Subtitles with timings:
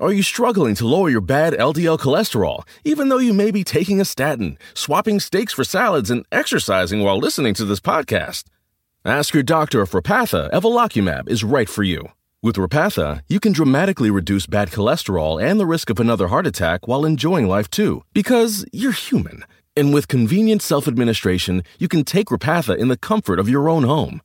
[0.00, 4.00] Are you struggling to lower your bad LDL cholesterol, even though you may be taking
[4.00, 8.44] a statin, swapping steaks for salads, and exercising while listening to this podcast?
[9.04, 12.08] Ask your doctor if Repatha Evolocumab is right for you.
[12.42, 16.88] With Repatha, you can dramatically reduce bad cholesterol and the risk of another heart attack
[16.88, 19.44] while enjoying life too, because you're human.
[19.76, 23.82] And with convenient self administration, you can take Repatha in the comfort of your own
[23.82, 24.22] home.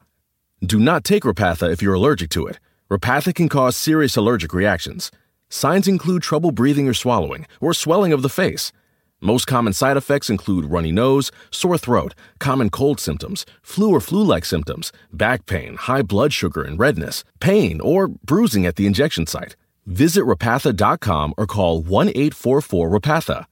[0.66, 2.62] Do not take Repatha if you're allergic to it.
[2.90, 5.12] Repatha can cause serious allergic reactions.
[5.56, 8.74] Signs include trouble breathing or swallowing, or swelling of the face.
[9.22, 14.22] Most common side effects include runny nose, sore throat, common cold symptoms, flu or flu
[14.22, 19.26] like symptoms, back pain, high blood sugar and redness, pain, or bruising at the injection
[19.26, 19.56] site.
[19.86, 23.46] Visit repatha.com or call 1 844 Repatha.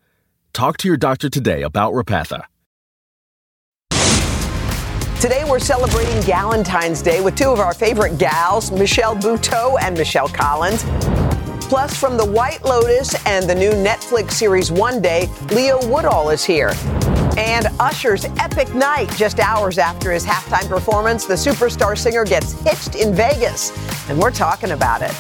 [0.52, 2.44] Talk to your doctor today about Repatha.
[5.22, 10.28] Today we're celebrating Galentine's Day with two of our favorite gals, Michelle Buteau and Michelle
[10.28, 10.84] Collins.
[11.70, 16.44] Plus, from The White Lotus and the new Netflix series One Day, Leo Woodall is
[16.44, 16.74] here.
[17.38, 22.96] And Usher's epic night, just hours after his halftime performance, the superstar singer gets hitched
[22.96, 23.72] in Vegas.
[24.10, 25.14] And we're talking about it.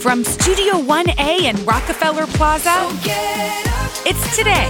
[0.00, 2.88] From Studio 1A in Rockefeller Plaza,
[4.06, 4.68] it's today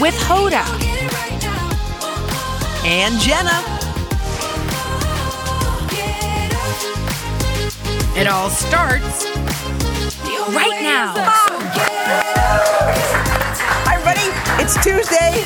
[0.00, 0.62] with Hoda
[2.84, 3.81] And Jenna.
[8.14, 9.24] It all starts
[10.54, 11.14] right now.
[13.86, 14.28] Hi, everybody.
[14.62, 15.42] It's Tuesday,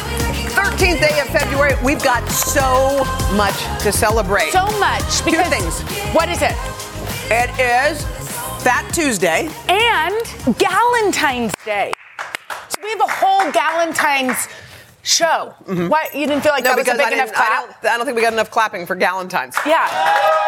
[0.50, 1.74] 13th day of February.
[1.84, 3.04] We've got so
[3.36, 4.50] much to celebrate.
[4.50, 5.20] So much.
[5.20, 5.80] Two things.
[6.12, 6.56] What is it?
[7.30, 8.02] It is
[8.64, 9.48] Fat Tuesday.
[9.68, 10.16] And
[10.58, 11.92] Galentine's Day.
[12.68, 14.48] So we have a whole Galentine's
[15.06, 15.54] show.
[15.66, 16.14] What?
[16.14, 17.48] You didn't feel like that was a big enough didn't, I,
[17.82, 19.56] don't, I don't think we got enough clapping for Galentine's.
[19.64, 19.86] Yeah.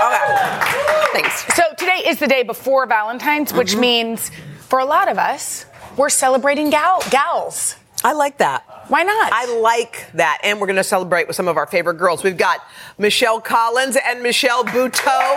[0.04, 1.20] Okay.
[1.20, 1.54] Thanks.
[1.54, 3.80] So today is the day before Valentine's, which Mm-hmm.
[3.80, 5.64] means for a lot of us,
[5.96, 7.76] we're celebrating gal- gals.
[8.04, 8.64] I like that.
[8.88, 9.32] Why not?
[9.32, 10.38] I like that.
[10.44, 12.22] And we're going to celebrate with some of our favorite girls.
[12.22, 12.60] We've got
[12.96, 15.36] Michelle Collins and Michelle Buteau.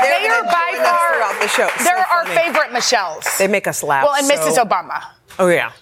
[0.00, 1.68] They're they are by far the show.
[1.84, 3.36] They're So our favorite Michelles.
[3.38, 4.04] They make us laugh.
[4.04, 4.64] well, and so- Mrs.
[4.64, 5.02] Obama.
[5.38, 5.72] Oh, yeah.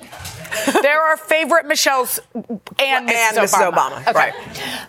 [0.83, 3.13] They're our favorite Michelles and Mrs.
[3.13, 3.73] And Mrs.
[3.73, 4.13] Obama, Okay.
[4.13, 4.35] right.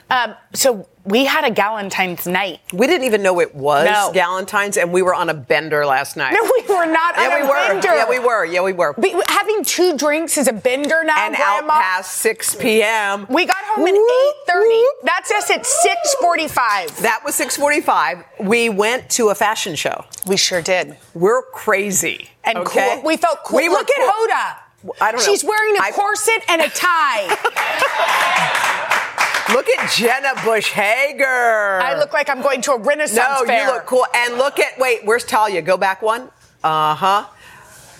[0.09, 2.59] Um, so we had a Galentine's night.
[2.73, 4.11] We didn't even know it was No.
[4.13, 6.33] Galentine's, and we were on a bender last night.
[6.33, 7.55] No, we were not yeah, on we a were.
[7.55, 7.87] bender.
[7.95, 8.45] Yeah, we were.
[8.45, 8.93] Yeah, we were.
[8.93, 11.73] Be- having two drinks is a bender now, and Grandma.
[11.73, 13.25] out past 6 p.m.
[13.29, 14.59] we got home at Whoop, 8.30.
[14.67, 14.95] whoop.
[15.03, 16.97] That's us at 6.45.
[17.01, 18.23] That was 6:45.
[18.45, 20.05] We went to a fashion show.
[20.25, 20.97] We sure did.
[21.13, 22.95] We're crazy And okay?
[22.95, 23.03] cool.
[23.05, 23.57] We felt cool.
[23.57, 24.07] We Look at cool.
[24.11, 24.55] Hoda.
[25.01, 25.25] I don't know.
[25.25, 28.63] She's wearing a corset and a tie.
[29.49, 31.25] Look at Jenna Bush Hager.
[31.81, 33.65] I look like I'm going to a Renaissance No, fair.
[33.65, 34.05] you look cool.
[34.13, 35.61] And look at wait, where's Talia?
[35.61, 36.29] Go back one.
[36.63, 37.25] Uh huh.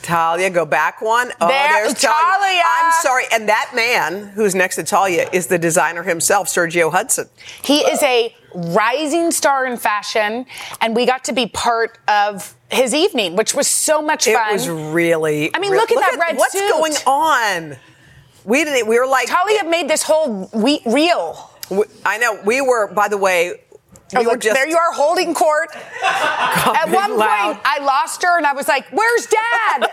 [0.01, 1.31] Talia, go back one.
[1.41, 2.15] Oh, There- there's Talia.
[2.37, 2.61] Talia.
[2.65, 3.23] I'm sorry.
[3.31, 7.27] And that man who's next to Talia is the designer himself, Sergio Hudson.
[7.63, 10.45] He is a rising star in fashion,
[10.81, 14.49] and we got to be part of his evening, which was so much fun.
[14.49, 15.53] It was really.
[15.53, 16.61] I mean, look at that red What's suit.
[16.79, 17.77] What's going on?
[18.47, 18.87] We didn't.
[18.87, 19.27] We were like.
[19.27, 21.51] Talia made this whole we- reel.
[21.69, 22.39] we- I know.
[22.45, 22.87] We were.
[22.87, 23.61] By the way.
[24.15, 24.55] We were look, just.
[24.55, 25.69] there you are holding court.
[26.01, 27.55] At one loud.
[27.55, 29.91] point, I lost her, and I was like, "Where's Dad?"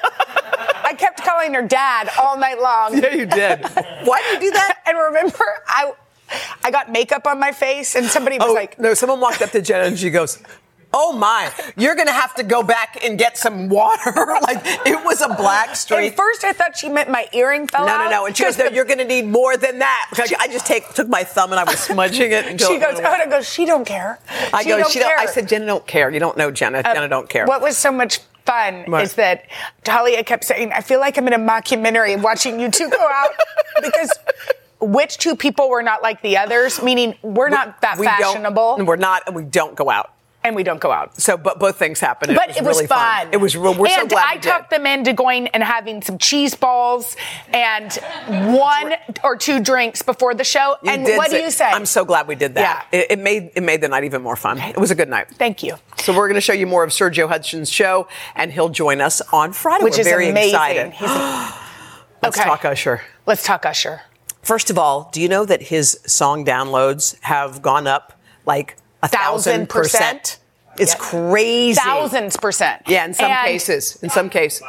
[0.85, 2.97] I kept calling her Dad all night long.
[2.97, 3.65] Yeah, you did.
[4.05, 4.79] Why did you do that?
[4.87, 5.93] And remember, I
[6.63, 9.51] I got makeup on my face, and somebody was Oh, like, no, someone walked up
[9.51, 10.39] to Jenna and she goes,
[10.97, 14.13] Oh my, you're gonna have to go back and get some water.
[14.43, 16.13] like it was a black streak.
[16.13, 18.05] At first, I thought she meant my earring fell no, out.
[18.05, 18.27] no, no.
[18.27, 20.07] And she goes, No, you're gonna need more than that.
[20.11, 22.95] Because I just take took my thumb and I was smudging it until She goes,
[22.95, 23.21] oh, away.
[23.23, 24.21] Oda goes, she don't care.
[24.53, 26.11] I she go, don't she don't I said, Jenna don't care.
[26.11, 26.79] You don't know Jenna.
[26.79, 27.47] Uh, Jenna don't care.
[27.47, 29.47] What was so much fun is that
[29.83, 33.31] Talia kept saying, I feel like I'm in a mockumentary watching you two go out
[33.83, 34.13] because
[34.81, 36.83] which two people were not like the others?
[36.83, 40.14] Meaning we're not that We don't- We're not and we don't go out.
[40.45, 41.21] And we don't go out.
[41.21, 42.37] So but both things happened.
[42.37, 43.29] But it was, it was really fun.
[43.33, 46.19] It was real we're so and glad I talked them into going and having some
[46.19, 47.17] cheese balls
[47.53, 47.93] and
[48.57, 48.95] one
[49.25, 50.77] or two drinks before the show.
[50.83, 51.65] You and what do you say?
[51.65, 52.87] I'm so glad we did that.
[52.93, 52.99] Yeah.
[53.01, 54.59] It, it made it made the night even more fun.
[54.61, 55.29] It was a good night.
[55.37, 55.77] Thank you.
[55.99, 59.23] So we're going to show you more of Sergio Hudson's show, and he'll join us
[59.33, 59.85] on Friday.
[59.85, 60.51] Which we're is very amazing.
[60.55, 60.93] excited.
[60.93, 61.15] He's a-
[62.23, 62.49] Let's Okay.
[62.49, 63.01] talk Usher.
[63.27, 64.03] Let's talk Usher.
[64.43, 69.09] First of all, do you know that his song downloads have gone up like a
[69.09, 70.23] thousand Thousand percent?
[70.23, 70.39] percent?
[70.79, 70.99] It's Yeah.
[71.01, 71.81] crazy.
[71.81, 72.83] Thousands percent.
[72.87, 73.97] Yeah, in some And- cases.
[74.03, 74.61] In some cases.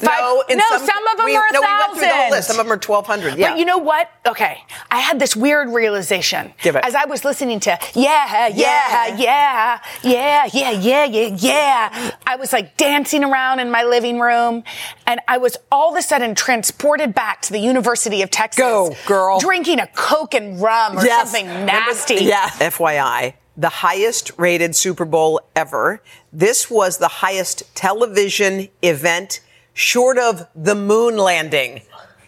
[0.00, 0.78] Five- no, in some.
[0.80, 2.30] no, some of them we, are no, we went through the whole 1,000.
[2.30, 2.46] list.
[2.48, 3.34] Some of them are 1,200.
[3.36, 3.50] Yeah.
[3.50, 4.08] But you know what?
[4.28, 4.58] Okay,
[4.92, 6.84] I had this weird realization Give it.
[6.84, 12.10] as I was listening to yeah, yeah, yeah, yeah, yeah, yeah, yeah, yeah.
[12.24, 14.62] I was like dancing around in my living room,
[15.04, 18.60] and I was all of a sudden transported back to the University of Texas.
[18.62, 19.40] Go, girl.
[19.40, 21.32] Drinking a Coke and rum or Yes.
[21.32, 22.16] something nasty.
[22.24, 22.48] Yeah.
[22.60, 26.00] FYI, the highest rated Super Bowl ever.
[26.32, 29.40] This was the highest television event
[29.74, 31.82] short of the moon landing.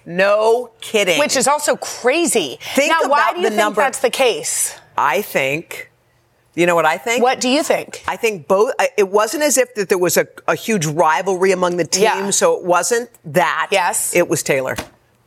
[0.05, 1.19] No kidding.
[1.21, 2.59] Which is also crazy.
[2.75, 4.75] Think now, why do you think number- that's the case?
[4.99, 5.91] I think,
[6.55, 7.23] you know what I think?
[7.23, 8.03] What do you think?
[8.09, 8.73] I think both.
[8.79, 12.03] Uh, it wasn't as if that there was a, a huge rivalry among the teams,
[12.03, 12.31] Yeah.
[12.31, 13.69] so it wasn't that.
[13.71, 14.15] Yes.
[14.17, 14.75] it was Taylor.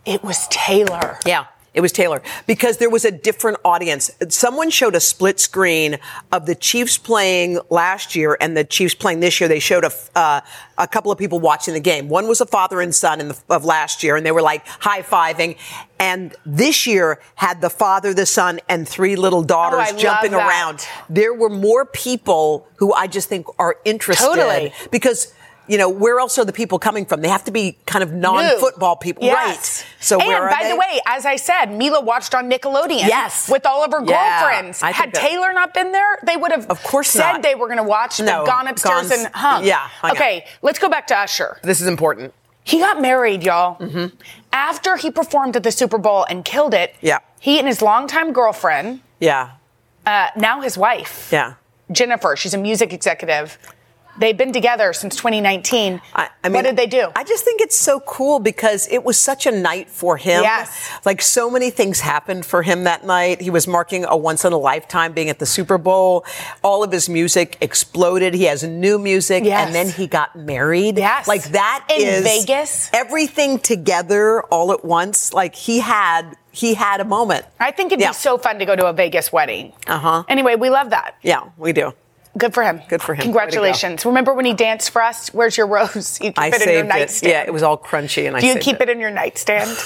[0.06, 1.18] It was Taylor.
[1.26, 1.46] Yeah.
[1.74, 4.12] It was Taylor because there was a different audience.
[4.30, 5.98] Someone showed a split screen
[6.32, 9.48] of the Chiefs playing last year and the Chiefs playing this year.
[9.48, 10.42] They showed a, uh,
[10.78, 12.10] a couple of people watching the game.
[12.10, 14.68] One was a father and son in the, of last year, and they were like
[14.68, 15.58] high fiving.
[16.00, 20.86] And this year had the father, the son, and three little daughters Oh, jumping around.
[21.10, 24.74] There were more people who I just think are interested Totally.
[24.92, 25.34] because.
[25.68, 27.22] You know, where else are the people coming from?
[27.22, 29.84] They have to be kind of non-football people, Yes.
[29.84, 29.88] right?
[30.04, 30.70] So and by they?
[30.70, 33.08] the way, as I said, Mila watched on Nickelodeon.
[33.08, 33.50] Yes.
[33.50, 34.84] with all of her Yeah, girlfriends.
[34.84, 37.44] I Had Taylor not been there, they would have Of course said not.
[37.44, 38.20] they were going to watch.
[38.20, 39.64] No, gone upstairs gone- and hung.
[39.64, 40.12] yeah, hung.
[40.12, 41.58] Okay, let's go back to Usher.
[41.64, 42.34] This is important.
[42.66, 43.78] He got married, y'all.
[44.52, 46.96] After he performed at the Super Bowl and killed it.
[47.02, 47.20] Yeah.
[47.40, 49.52] He and his longtime girlfriend, Yeah.
[50.06, 51.54] uh, now his wife, Yeah.
[51.92, 52.36] Jennifer.
[52.38, 53.58] She's a music executive.
[54.18, 56.00] They've been together since 2019.
[56.14, 57.10] I, I mean, what did they do?
[57.16, 60.44] I just think it's so cool because it was such a night for him.
[60.44, 60.92] Yes.
[61.04, 63.42] Like so many things happened for him that night.
[63.42, 66.26] He was marking a once in a lifetime being at the Super Bowl.
[66.64, 68.34] All of his music exploded.
[68.36, 69.44] He has new music.
[69.46, 69.66] Yes.
[69.66, 70.98] And then he got married.
[70.98, 71.28] Yes.
[71.28, 72.92] Like that In is Vegas?
[72.94, 75.34] Everything together all at once.
[75.34, 77.46] Like he had, he had a moment.
[77.60, 78.10] I think it'd Yeah.
[78.10, 79.74] be so fun to go to a Vegas wedding.
[79.88, 80.24] Uh-huh.
[80.30, 81.16] Anyway, we love that.
[81.24, 81.94] Yeah, we do.
[82.38, 82.82] Good for him.
[82.90, 83.22] Good for him.
[83.22, 84.06] Congratulations.
[84.06, 85.30] Remember when he danced for us?
[85.34, 86.20] Where's your rose?
[86.20, 86.90] You keep I it in your saved it.
[86.90, 87.32] nightstand.
[87.32, 89.78] Yeah, it was all crunchy and I Do you keep it in your nightstand?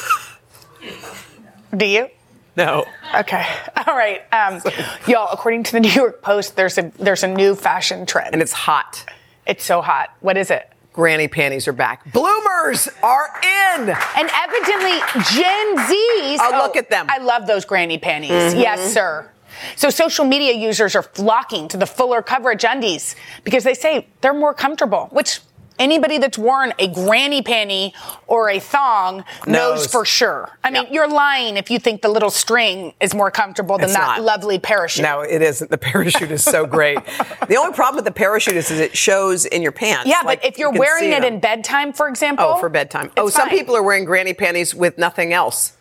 [1.75, 2.09] Do you?
[2.55, 2.85] No.
[3.15, 3.45] Okay.
[3.88, 4.21] All right.
[4.33, 4.61] Um,
[5.07, 8.33] y'all, according to the New York Post, there's a there's a new fashion trend.
[8.33, 9.05] And it's hot.
[9.45, 10.09] it's so hot.
[10.21, 10.67] What is it?
[10.94, 12.11] Granny panties are back.
[12.11, 13.89] Bloomers are in.
[13.89, 14.97] And evidently,
[15.35, 16.38] Gen Zs.
[16.39, 17.05] Oh, look at them.
[17.07, 18.55] I love those granny panties.
[18.55, 19.29] Yes, sir.
[19.75, 24.33] So social media users are flocking to the fuller coverage undies because they say they're
[24.33, 25.39] more comfortable, which
[25.80, 27.94] anybody that's worn a granny panty
[28.25, 29.88] or a thong knows, Knows.
[29.88, 30.50] for sure.
[30.63, 33.94] I mean, you're lying if you think the little string is more comfortable than It's
[33.94, 34.21] that not.
[34.24, 35.04] lovely parachute.
[35.04, 35.69] No, it isn't.
[35.69, 36.98] The parachute is so great.
[37.48, 40.07] the only problem with the parachute is, is it shows in your pants.
[40.09, 41.36] Yeah, Like, but if you're you wearing it them.
[41.36, 42.45] in bedtime, for oh, example.
[42.48, 43.12] Oh, for bedtime.
[43.15, 45.74] Oh, it's some people are wearing granny panties with nothing else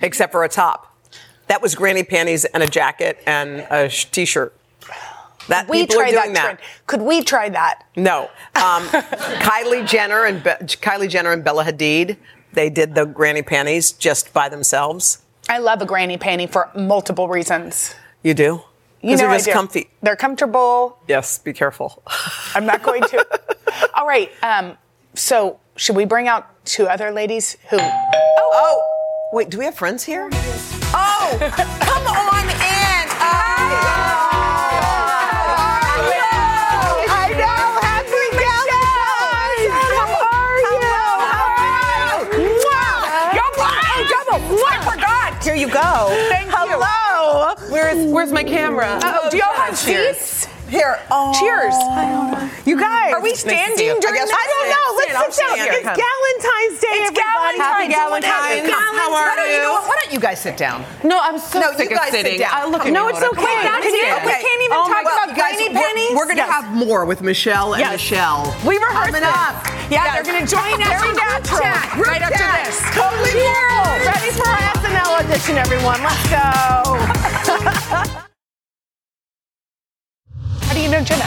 [0.00, 0.95] except for a top.
[1.48, 4.54] That was granny panties and a jacket and a sh- t-shirt.
[5.48, 6.60] That We people are tried doing that, that.
[6.88, 7.84] Could we try that?
[7.94, 8.22] No,
[8.56, 8.82] um,
[9.38, 12.16] Kylie Jenner and Be- Kylie Jenner and Bella Hadid.
[12.52, 15.22] They did the granny panties just by themselves.
[15.48, 17.94] I love a granny panty for multiple reasons.
[18.24, 18.62] You do?
[19.02, 19.52] You know they're I just do.
[19.52, 19.88] comfy.
[20.02, 20.98] They're comfortable.
[21.06, 22.02] Yes, be careful.
[22.56, 23.24] I'm not going to.
[23.94, 24.32] All right.
[24.42, 24.76] Um,
[25.14, 27.78] so should we bring out two other ladies who?
[27.80, 30.28] Oh, wait, do we have friends here?
[31.26, 33.06] Come on in.
[33.18, 33.66] I
[37.34, 37.82] know.
[37.82, 38.62] Happy How
[39.34, 39.74] are you?
[39.98, 42.46] How are you?
[42.62, 43.34] Wow.
[43.34, 43.42] Yo,
[44.66, 45.42] I forgot.
[45.42, 46.14] Here you go.
[46.28, 46.54] Thank you.
[46.56, 47.54] Hello.
[47.70, 49.00] Where's Where's my camera?
[49.02, 50.16] Oh, do y'all have Cheers.
[50.18, 50.35] seats?
[50.68, 50.98] Here.
[51.10, 51.30] Oh.
[51.38, 51.74] Cheers.
[52.66, 53.12] You guys.
[53.14, 54.00] Are we Nice to see standing you.
[54.02, 54.34] during I this?
[54.34, 54.88] I don't know.
[54.98, 55.54] Let's I'll sit down.
[55.62, 55.70] stand.
[55.78, 57.22] It's Galentine's Day, It's everybody.
[57.22, 57.62] Galentine's.
[57.62, 58.70] Happy Galentine's.
[58.74, 59.70] How are Why don't you?
[59.86, 60.84] Why don't you guys sit down?
[61.04, 62.40] No, I'm so No, you sick of guys sit sitting.
[62.40, 62.50] down.
[62.52, 63.30] I look at No, it's Mona.
[63.38, 63.46] okay.
[63.46, 64.10] Come on, That's let's it.
[64.10, 64.26] Okay.
[64.26, 66.50] We can't even Oh talk my about You guys, granny we're- We're, going to Yes.
[66.50, 67.92] have more with Michelle and Yes.
[67.92, 68.50] Michelle.
[68.66, 69.30] We rehearsed Coming this.
[69.30, 69.54] up.
[69.88, 70.14] Yeah, Yes.
[70.14, 72.82] they're going to join us in group chat Group right after this.
[72.90, 74.02] Totally normal.
[74.02, 76.02] Ready for our SNL audition, everyone.
[76.02, 78.18] Let's go.
[80.76, 81.24] How do you know Jenna?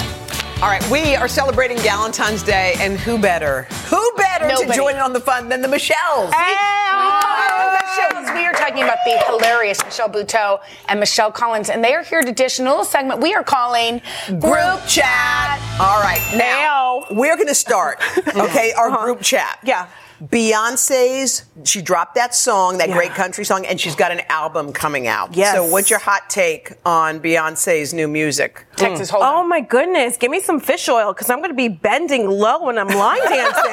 [0.62, 3.64] All right, we are celebrating Galentine's Day, and who better?
[3.88, 5.98] Who better to join in on the fun than the Michelles?
[5.98, 7.78] Oh, oh, oh.
[7.82, 8.30] Michelle's.
[8.36, 12.22] We are talking about the hilarious Michelle Buteau and Michelle Collins, and they are here
[12.22, 15.60] to dish a little segment we are calling Group chat.
[15.80, 17.16] All right, now Now.
[17.16, 18.00] we're going to start.
[18.28, 19.06] Okay, our uh-huh.
[19.06, 19.58] group chat.
[19.64, 19.88] Yeah.
[20.24, 22.96] Beyonce's, she dropped that song, that Yeah.
[22.96, 25.36] great country song, and she's got an album coming out.
[25.36, 25.56] Yes.
[25.56, 28.66] So, what's your hot take on Beyonce's new music?
[28.76, 29.18] Texas hmm.
[29.18, 29.32] Hold'em.
[29.40, 32.64] Oh my goodness, give me some fish oil because I'm going to be bending low
[32.66, 33.72] when I'm line dancing.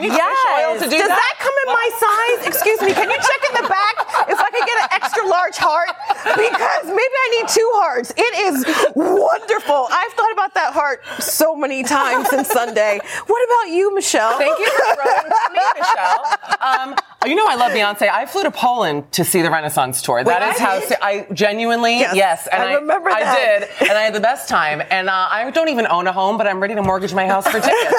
[0.00, 0.36] need yes.
[0.36, 1.16] fish oil to do Does that?
[1.16, 2.48] that come in my size?
[2.48, 3.94] Excuse me, can you check in the back
[4.28, 5.90] if I could get an extra large heart?
[6.24, 8.12] Because maybe I need two hearts.
[8.16, 8.64] It is
[8.96, 9.88] wonderful.
[9.90, 13.00] I've thought about that heart so many times since Sunday.
[13.26, 14.38] What about you, Michelle?
[14.38, 16.24] Thank you for running to me, Michelle.
[16.60, 16.96] Um,
[17.26, 18.08] you know I love Beyonce.
[18.10, 20.22] I flew to Poland to see the Renaissance tour.
[20.24, 20.98] That Wait, is I how did?
[21.00, 23.60] I genuinely Yes, yes, and I remember I that.
[23.78, 24.82] did, and I had the best time.
[24.90, 27.44] And uh, I don't even own a home, but I'm ready to mortgage my house
[27.46, 27.94] for tickets.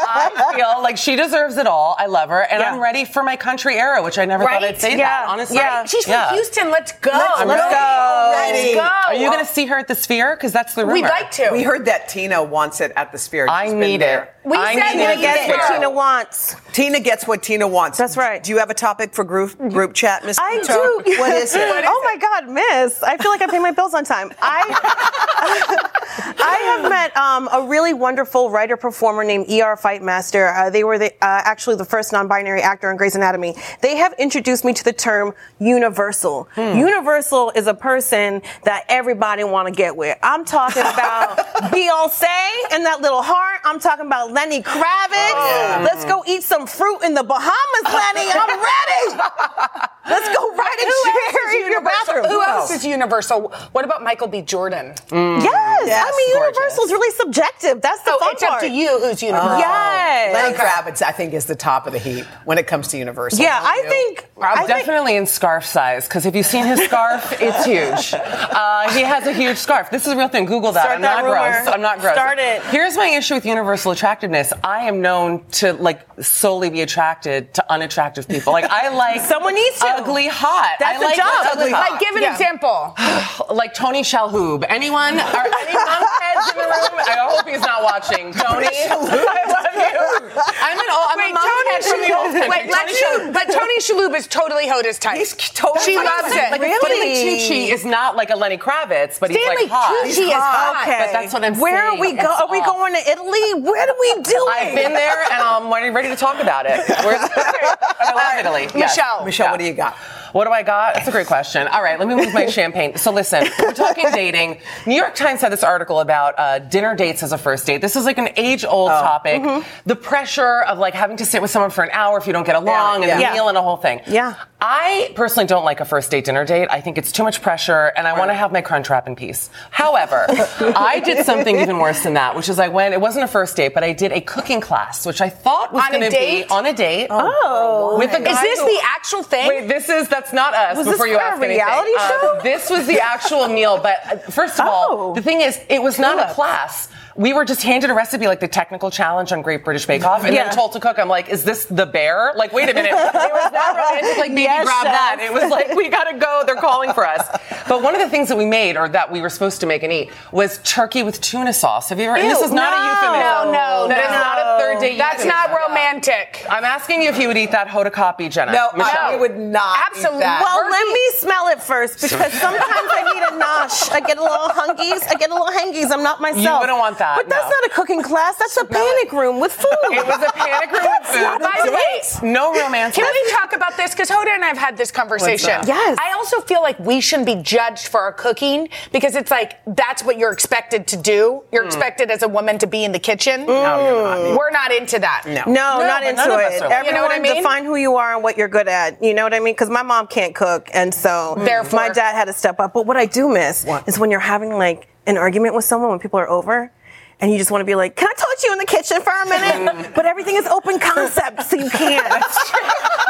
[0.00, 1.96] I feel like she deserves it all.
[1.98, 2.72] I love her, and Yeah.
[2.72, 4.98] I'm ready for my country era, which I never thought I'd say Yeah.
[4.98, 5.28] that.
[5.28, 5.84] Honestly, Yeah.
[5.84, 6.32] She's from Yeah.
[6.32, 6.70] Houston.
[6.70, 7.10] Let's go.
[7.12, 7.74] I'm Let's ready.
[7.74, 8.32] go.
[8.36, 8.74] Ready.
[8.76, 9.08] Let's go.
[9.08, 10.36] Are you going to see her at the Sphere?
[10.36, 10.94] Because that's the rumor.
[10.94, 11.48] We'd like to.
[11.52, 13.46] We heard that Tina wants it at the Sphere.
[13.48, 14.22] I She's been need there.
[14.24, 14.34] it.
[14.44, 15.16] We I said need we it.
[15.18, 15.48] need it.
[15.50, 16.56] what Tina wants.
[16.72, 17.98] Tina gets what Tina wants.
[17.98, 18.42] That's right.
[18.42, 20.38] Do you have a topic for group group chat, Miss?
[20.38, 20.72] I Pinto?
[21.04, 21.18] do.
[21.20, 21.84] What is it?
[21.86, 23.02] oh my God, Miss!
[23.02, 24.32] I feel like I pay my bills on time.
[24.40, 24.64] I
[26.40, 30.54] I have met um, a really wonderful writer performer named Er Fightmaster.
[30.56, 33.54] Uh, they were the, uh, actually the first non-binary actor in Grey's Anatomy.
[33.82, 36.48] They have introduced me to the term universal.
[36.56, 40.18] Universal is a person that everybody want to get with.
[40.22, 41.36] I'm talking about
[41.72, 42.26] Beyonce
[42.72, 43.60] and that little heart.
[43.64, 45.84] I'm talking about Lenny Kravitz.
[45.84, 48.26] Let's go eat some fruit in the Bahamas, Lenny.
[48.32, 49.02] I'm ready.
[50.08, 52.14] Let's go ride a Who else chair is in your universal?
[52.16, 52.24] bathroom.
[52.32, 53.48] Who else is universal?
[53.72, 54.42] What about Michael B.
[54.42, 54.94] Jordan?
[55.10, 56.56] Yes, I mean gorgeous.
[56.58, 57.80] universal is really subjective.
[57.80, 59.58] That's the So fun it's up to you who's universal.
[59.58, 60.34] Yes.
[60.34, 63.38] Lenny Kravitz, I think, is the top of the heap when it comes to Universal.
[63.40, 63.88] Yeah, Don't I you?
[63.88, 64.28] think.
[64.40, 68.14] I I'm think definitely in scarf size because if you've seen his scarf, it's huge.
[68.20, 69.90] Uh, he has a huge scarf.
[69.90, 70.44] This is a real thing.
[70.46, 70.82] Google that.
[70.82, 71.62] Start I'm that not rumor.
[71.62, 71.74] gross.
[71.74, 72.14] I'm not gross.
[72.14, 72.62] Start it.
[72.64, 74.52] Here's my issue with universal attractiveness.
[74.64, 78.52] I am known to like solely be attracted to unattractive people.
[78.52, 79.86] Like I like Someone needs to.
[79.86, 80.76] ugly hot.
[80.80, 81.46] That's I the like job.
[81.52, 81.90] ugly hot.
[81.92, 82.32] Like, give an Yeah.
[82.32, 82.47] example.
[83.50, 84.64] like Tony Shalhoub.
[84.68, 85.18] Anyone?
[85.20, 85.72] Are any
[86.22, 86.94] heads in the room?
[86.98, 88.32] I hope he's not watching.
[88.44, 90.40] Tony, I love you.
[90.62, 91.08] I'm an old.
[91.10, 92.48] I'm Wait, a monkhead from the old country.
[92.48, 93.32] Wait, Tony let's Shalhoub.
[93.32, 95.18] but Tony Shalhoub is totally Hoda's type.
[95.18, 96.50] He's totally She That's what I'm loves it.
[96.52, 100.04] Like Stanley Tucci is not like a Lenny Kravitz, but he's like hot.
[100.06, 100.82] Tucci is hot.
[100.88, 100.98] Okay.
[101.06, 101.98] But that's what I'm Where saying.
[101.98, 102.32] are we go?
[102.32, 103.54] It's Are we going to Italy?
[103.62, 104.48] What are we doing?
[104.52, 106.80] I've been there and I'm ready, ready to talk about it.
[107.04, 108.62] Where's, I love Italy.
[108.78, 108.96] Yes.
[108.96, 109.24] Michelle.
[109.24, 109.50] Michelle, Yeah.
[109.52, 109.96] what do you got?
[110.32, 110.94] What do I got?
[110.94, 111.66] That's a great question.
[111.68, 112.96] All right, let me move my champagne.
[112.96, 114.60] So listen, we're talking dating.
[114.86, 117.80] New York Times had this article about uh, dinner dates as a first date.
[117.80, 119.00] This is like an age-old Oh.
[119.00, 119.42] topic.
[119.42, 119.68] Mm-hmm.
[119.88, 122.46] The pressure of like having to sit with someone for an hour if you don't
[122.46, 123.32] get along, and the yeah.
[123.32, 124.00] meal and the whole thing.
[124.06, 124.34] Yeah.
[124.60, 126.66] I personally don't like a first date dinner date.
[126.68, 129.14] I think it's too much pressure, and I want to have my crunch wrap in
[129.14, 129.50] peace.
[129.70, 132.92] However, I did something even worse than that, which is I went.
[132.92, 135.86] It wasn't a first date, but I did a cooking class, which I thought was
[135.90, 137.06] going to be on a date.
[137.08, 137.96] Oh.
[137.98, 139.46] with a guy Is this who- the actual thing?
[139.46, 140.76] Wait, this is that's not us.
[140.76, 141.56] Was this before you for a ask anything.
[141.64, 142.40] reality Uh, show?
[142.42, 144.70] this was the actual meal, but uh, first of Oh.
[144.70, 146.88] all, the thing is, it was not a class.
[147.18, 150.22] We were just handed a recipe, like the technical challenge on Great British Bake Off,
[150.24, 150.44] and Yeah.
[150.44, 151.00] then told to cook.
[151.00, 152.32] I'm like, is this the bear?
[152.36, 152.92] Like, wait a minute.
[152.92, 154.92] It was not romantic, like, maybe Yes, grab chef.
[154.92, 155.16] that.
[155.20, 156.44] It was like, we gotta go.
[156.46, 157.26] They're calling for us.
[157.68, 159.82] But one of the things that we made, or that we were supposed to make
[159.82, 161.88] and eat, was turkey with tuna sauce.
[161.88, 162.16] Have you ever?
[162.18, 162.78] and this Ew, is not no.
[162.78, 163.52] a euphemism.
[163.52, 164.18] No, no, That is no.
[164.18, 164.96] not a third date.
[164.98, 165.50] That's euphemism.
[165.50, 166.46] not romantic.
[166.48, 168.52] I'm asking you if you would eat that Hoda Kotb, Jenna.
[168.52, 168.94] No, Michelle.
[168.96, 169.76] I would not.
[169.76, 170.20] eat Absolutely.
[170.20, 170.40] that.
[170.40, 172.62] Well, let me smell it first because sometimes
[172.94, 173.90] I need a nosh.
[173.90, 175.02] I get a little hungies.
[175.08, 175.90] I get a little hangies.
[175.90, 176.44] I'm not myself.
[176.44, 177.50] You wouldn't want that, But that's no.
[177.50, 178.36] not a cooking class.
[178.38, 179.66] That's a panic room with food.
[179.90, 181.38] It was a panic room with food.
[181.40, 182.94] By the way, No romance.
[182.94, 183.92] Can we talk about this?
[183.92, 185.48] Because Hoda and I have had this conversation.
[185.66, 185.98] Yes.
[186.00, 190.02] I also feel like we shouldn't be judged for our cooking because it's like that's
[190.04, 191.42] what you're expected to do.
[191.52, 191.68] You're hmm.
[191.68, 193.46] expected as a woman to be in the kitchen.
[193.46, 194.38] No, you're not.
[194.38, 195.24] We're not into that.
[195.26, 195.42] No.
[195.46, 196.62] No, not into none of us it.
[196.62, 196.72] are.
[196.72, 197.36] Everyone You know what I mean?
[197.36, 199.02] define who you are and what you're good at.
[199.02, 199.54] You know what I mean?
[199.54, 202.72] Because my mom can't cook, and so Therefore- my dad had to step up.
[202.72, 203.86] But what I do miss What?
[203.88, 206.70] is when you're having like an argument with someone when people are over.
[207.20, 209.02] And you just want to be like, can I talk to you in the kitchen
[209.02, 209.92] for a minute?
[209.94, 212.24] but everything is open concept, so you can't.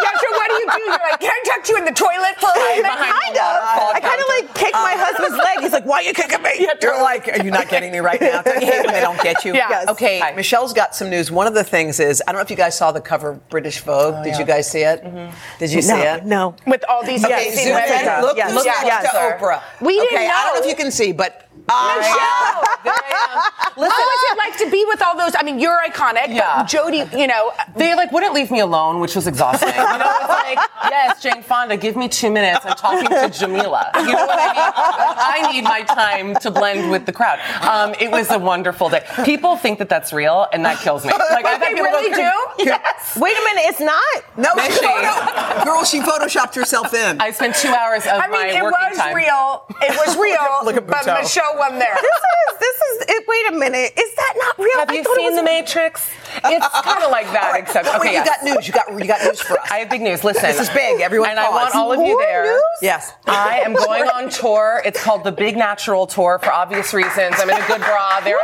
[0.00, 0.82] Yeah, so what do you do?
[0.84, 2.84] You're like, can I talk to you in the toilet for a minute?
[2.88, 3.96] kind of.
[3.96, 5.58] I kind of like kick my husband's leg.
[5.60, 6.68] He's like, why are you kicking me?
[6.80, 8.42] You're like, are you not getting me right now?
[8.42, 9.54] Don't you hate when they don't get you?
[9.54, 9.66] Yeah.
[9.68, 9.88] Yes.
[9.88, 10.32] Okay, Hi.
[10.36, 11.30] Michelle's got some news.
[11.32, 13.48] One of the things is, I don't know if you guys saw the cover of
[13.48, 14.14] British Vogue.
[14.18, 15.02] Oh, Did you guys see it?
[15.02, 15.36] Mm-hmm.
[15.58, 16.24] Did you see No, it?
[16.24, 16.54] no.
[16.66, 17.90] With all these Okay, amazing zoom women.
[18.16, 18.22] in.
[18.22, 18.54] Look, Yes.
[18.54, 18.84] look Yes.
[18.84, 19.40] next to Yes.
[19.42, 19.62] Oprah.
[19.80, 20.66] We didn't okay, I don't know know.
[20.66, 22.62] if you can see, but Michelle.
[22.84, 23.72] There I am.
[23.74, 25.32] What was it like to be with all those?
[25.38, 26.28] I mean, you're iconic.
[26.28, 26.58] Yeah.
[26.62, 29.68] But Jodie, you know, They like wouldn't leave me alone, which was exhausting.
[29.68, 30.58] You know, it's like,
[30.90, 32.64] yes, Jane Fonda, give me two minutes.
[32.64, 33.90] I'm talking to Jamila.
[33.96, 35.48] You know what I mean?
[35.48, 37.38] I need my time to blend with the crowd.
[37.62, 39.04] Um, it was a wonderful day.
[39.24, 41.12] People think that that's real, and that kills me.
[41.12, 42.16] Like I've they really go,
[42.58, 42.64] do?
[42.64, 43.16] Yes.
[43.20, 44.02] Wait a minute, it's not.
[44.36, 47.20] No, Miss she photo- girl, she photoshopped herself in.
[47.20, 49.14] I spent two hours of I mean, my it working was time.
[49.14, 49.64] real.
[49.82, 50.38] It was real.
[50.64, 51.16] look at but Buteau.
[51.54, 51.94] Michelle won there.
[51.94, 53.04] This is this is.
[53.08, 54.78] It, wait a minute, is that not real?
[54.78, 56.10] Have I you thought it seen was The Matrix?
[56.44, 58.18] Uh, it's uh, uh, kind of like that, All right, except but wait, okay.
[58.18, 58.66] you got news.
[58.66, 59.68] You got you got news for us.
[59.70, 60.24] I have big news.
[60.24, 61.00] Listen, This is big.
[61.00, 62.44] Everyone and I want all of you More there.
[62.52, 62.62] news?
[62.82, 63.12] Yes.
[63.26, 64.82] I am going on tour.
[64.84, 67.36] It's called the Big Natural Tour for obvious reasons.
[67.38, 68.20] I'm in a good bra.
[68.20, 68.42] There Wow.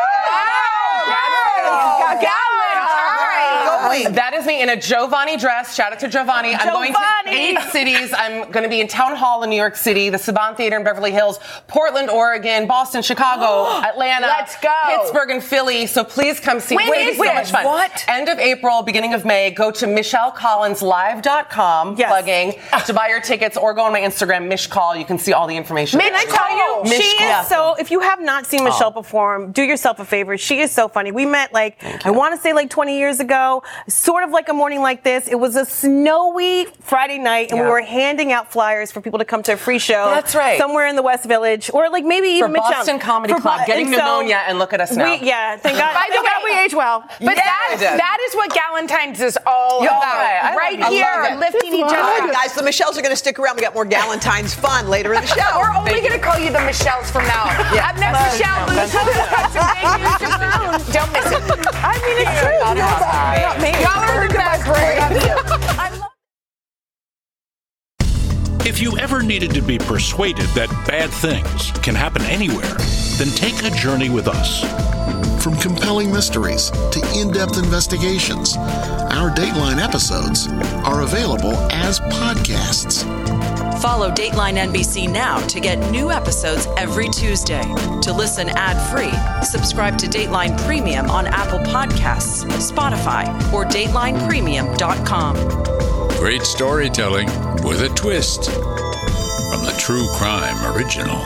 [1.07, 1.65] Gallant.
[1.67, 2.54] All right.
[3.85, 4.13] Going.
[4.15, 5.75] That is me in a Giovanni dress.
[5.75, 6.55] Shout out to Giovanni.
[6.55, 6.99] I'm going to
[7.31, 8.13] eight cities.
[8.17, 10.85] I'm going to be in Town Hall in New York City, the Saban Theater in
[10.85, 11.39] Beverly Hills,
[11.69, 14.73] Portland, Oregon, Boston, Chicago, Atlanta, Let's go.
[14.87, 15.87] Pittsburgh, and Philly.
[15.87, 16.97] So please come see When me.
[16.99, 17.65] It's is so much fun.
[17.65, 18.05] What?
[18.09, 19.51] End of April, beginning of May.
[19.51, 22.09] Go to MichelleCollinsLive.com, Yes.
[22.09, 22.55] plugging
[22.87, 24.99] to buy your tickets, or go on my Instagram, Mishcall.
[24.99, 26.01] You can see all the information.
[26.01, 27.41] Can I tell you, Mish she Call.
[27.43, 27.75] is so.
[27.79, 28.65] If you have not seen oh.
[28.65, 30.37] Michelle perform, do yourself a favor.
[30.39, 31.13] She is so funny.
[31.13, 34.53] We met like I want to say like 20 years ago, sort of like a
[34.53, 35.29] morning like this.
[35.29, 39.25] It was a snowy Friday night, and we were handing out flyers for people to
[39.25, 40.07] come to a free show.
[40.07, 40.59] That's right.
[40.59, 42.71] somewhere in the West Village, or like maybe For even Midtown.
[42.71, 45.05] Boston Comedy For Club, Bo- getting and so pneumonia, and look at us now.
[45.19, 45.95] We, yeah, thank God.
[46.01, 47.01] By the God way- we age well.
[47.01, 50.03] But Yeah, that, that is what Galentine's is all Yeah, about.
[50.03, 50.41] right.
[50.45, 50.85] I right it.
[50.93, 51.39] Here, love it.
[51.53, 52.33] lifting each other.
[52.33, 53.57] guys, the Michelles are going to stick around.
[53.57, 55.41] We got more Galentine's fun later in the show.
[55.57, 57.45] We're only going to call you the Michelles from now.
[57.49, 57.75] on.
[57.75, 57.89] Yeah.
[57.91, 59.25] Up next, Michelle Buteau.
[59.33, 60.73] got some big news to Brown.
[60.93, 61.43] Don't miss it.
[61.81, 62.61] I mean, it's true.
[63.73, 64.17] God, Y'all hi.
[64.17, 64.19] not me.
[64.19, 64.67] Y'all are the best.
[64.67, 65.35] We love you.
[65.79, 66.11] I love
[68.67, 72.75] If you ever needed to be persuaded that bad things can happen anywhere,
[73.19, 74.65] then take a journey with us.
[75.43, 80.49] From compelling mysteries to in depth investigations, our Dateline episodes
[80.85, 83.05] are available as podcasts.
[83.85, 87.61] Follow Dateline NBC now to get new episodes every Tuesday.
[88.01, 89.13] To listen ad free,
[89.45, 95.37] subscribe to Dateline Premium on Apple Podcasts, Spotify, or DatelinePremium.com.
[96.19, 97.27] Great storytelling
[97.63, 101.21] with a twist from the True Crime Original.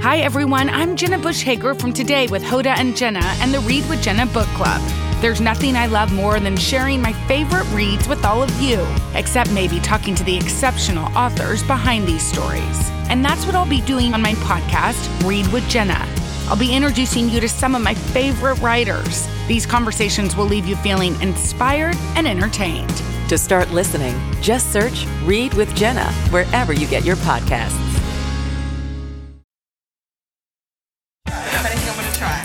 [0.00, 0.70] Hi, everyone.
[0.70, 4.24] I'm Jenna Bush Hager from Today with Hoda and Jenna and the Read with Jenna
[4.24, 5.03] book club.
[5.24, 9.50] There's nothing I love more than sharing my favorite reads with all of you, except
[9.52, 12.90] maybe talking to the exceptional authors behind these stories.
[13.08, 16.06] And that's what I'll be doing on my podcast, Read with Jenna.
[16.46, 19.26] I'll be introducing you to some of my favorite writers.
[19.48, 23.02] These conversations will leave you feeling inspired and entertained.
[23.30, 27.80] To start listening, just search Read with Jenna wherever you get your podcasts.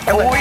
[0.06, 0.39] And we are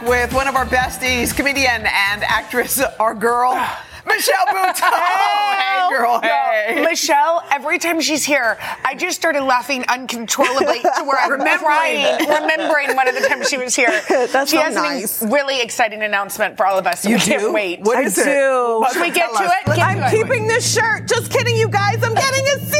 [0.00, 3.52] back with one of our besties, comedian and actress, our girl,
[4.06, 4.90] Michelle Buteau.
[4.90, 6.82] hey, girl, hey.
[6.84, 12.96] Michelle, every time she's here, I just started laughing uncontrollably to where I'm crying, remembering
[12.96, 13.90] one of the times she was here.
[14.08, 15.22] That's she so has nice.
[15.22, 17.02] an really exciting announcement for all of us.
[17.02, 17.80] So You we can't wait.
[17.82, 18.24] What I is it?
[18.24, 18.84] do.
[18.92, 19.52] Should we get to us.
[19.66, 19.66] it?
[19.76, 20.10] Get I'm to it.
[20.10, 21.06] keeping this shirt.
[21.06, 22.02] Just kidding, you guys.
[22.02, 22.79] I'm getting a season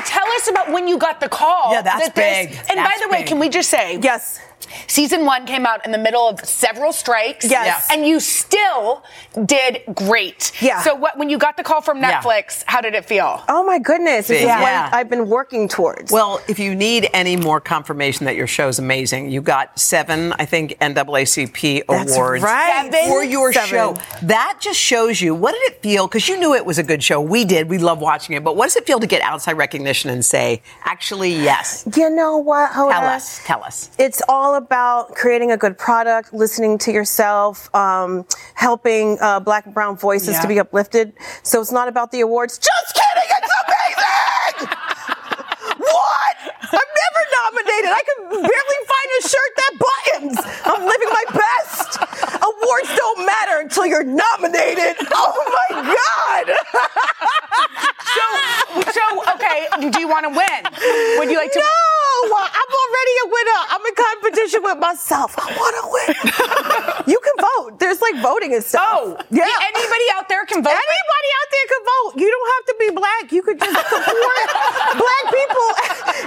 [0.00, 1.72] tell us about when you got the call.
[1.72, 2.48] Yeah, that's that big.
[2.50, 4.40] And by That's the way, can we just say, Yes.
[4.86, 7.44] Season one came out in the middle of several strikes.
[7.48, 7.66] Yes.
[7.66, 7.88] Yes.
[7.92, 9.02] And you still
[9.46, 10.52] did great.
[10.60, 10.80] Yeah.
[10.82, 12.20] So what, when you got the call from Yeah.
[12.20, 13.42] Netflix, how did it feel?
[13.48, 14.28] Oh my goodness.
[14.28, 14.60] This is Yeah.
[14.86, 16.10] what I've been working towards.
[16.12, 20.32] Well, if you need any more confirmation that your show is amazing, you got seven,
[20.38, 22.90] I think, NAACP That's awards right.
[23.08, 23.68] for your Seven.
[23.68, 23.96] show.
[24.22, 26.06] That just shows you what did it feel?
[26.06, 27.20] Because you knew it was a good show.
[27.20, 27.68] We did.
[27.68, 28.44] We love watching it.
[28.44, 31.86] But what does it feel to get outside recognition and say, actually, yes?
[31.96, 32.92] you know what, Hoda?
[32.92, 33.40] Tell us.
[33.44, 33.90] Tell us.
[33.98, 39.74] It's all about creating a good product, listening to yourself, um, helping uh, black and
[39.74, 40.40] brown voices Yeah.
[40.42, 41.12] to be uplifted.
[41.42, 42.58] So it's not about the awards.
[42.58, 43.30] Just kidding!
[43.38, 44.68] It's amazing!
[45.78, 46.36] what?
[46.60, 47.90] I'm never nominated.
[47.90, 50.36] I can barely find a shirt that buttons.
[50.64, 51.90] I'm living my best.
[52.40, 54.96] Awards don't matter until you're nominated.
[55.12, 56.46] Oh my God!
[58.10, 58.26] So,
[58.90, 60.60] so okay, do you want to win?
[61.18, 63.60] Would you like to No, I'm already a winner.
[63.70, 65.34] I'm in competition with myself.
[65.38, 66.10] I want to win.
[67.06, 67.78] you can vote.
[67.78, 68.82] There's like voting and stuff.
[68.82, 69.46] Oh, yeah.
[69.46, 70.74] Anybody out there can vote?
[70.74, 72.10] Anybody out there can vote.
[72.18, 73.24] You don't have to be black.
[73.30, 74.48] You could just support
[74.98, 75.68] black people